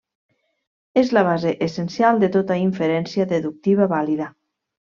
És 1.01 1.11
la 1.17 1.23
base 1.27 1.51
essencial 1.67 2.23
de 2.25 2.31
tota 2.39 2.59
inferència 2.65 3.31
deductiva 3.35 3.93
vàlida. 3.97 4.33